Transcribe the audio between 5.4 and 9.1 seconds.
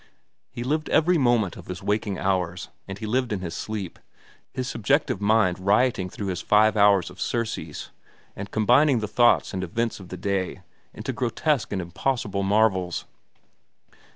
rioting through his five hours of surcease and combining the